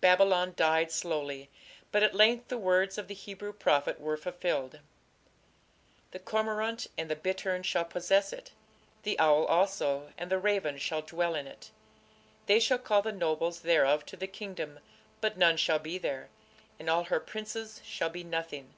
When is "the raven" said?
10.30-10.78